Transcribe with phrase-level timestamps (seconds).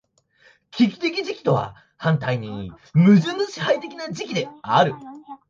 [0.71, 4.95] 危機的時期とは反対に矛盾の支配的な時期である。